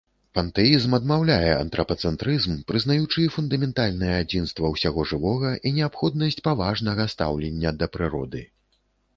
Пантэізм 0.35 0.93
адмаўляе 0.97 1.51
антрапацэнтрызм, 1.63 2.55
прызнаючы 2.71 3.25
фундаментальнае 3.37 4.15
адзінства 4.23 4.73
ўсяго 4.73 5.05
жывога 5.13 5.53
і 5.67 5.75
неабходнасць 5.79 6.43
паважнага 6.49 7.07
стаўлення 7.17 7.69
да 7.85 7.91
прыроды. 7.99 8.41